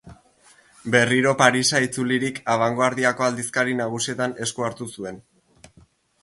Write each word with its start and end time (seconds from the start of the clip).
Berriro 0.93 1.33
Parisa 1.41 1.81
itzulirik, 1.87 2.39
abangoardiako 2.55 3.27
aldizkari 3.27 3.77
nagusietan 3.83 4.35
esku 4.47 4.67
hartu 4.71 4.89
zuen. 4.97 5.23